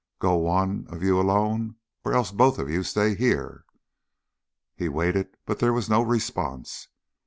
Go 0.17 0.35
one 0.37 0.87
of 0.89 1.03
you 1.03 1.19
alone 1.21 1.75
or 2.03 2.15
else 2.15 2.31
both 2.31 2.57
of 2.57 2.67
you 2.67 2.81
stay 2.81 3.13
here." 3.13 3.65
He 4.75 4.89
waited, 4.89 5.37
but 5.45 5.59
there 5.59 5.73
was 5.73 5.91
no 5.91 6.01
response. 6.01 6.87